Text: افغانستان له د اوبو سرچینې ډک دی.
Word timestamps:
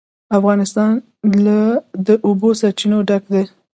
افغانستان 0.37 0.91
له 1.45 1.59
د 2.07 2.09
اوبو 2.25 2.49
سرچینې 2.59 2.99
ډک 3.09 3.23
دی. 3.33 3.43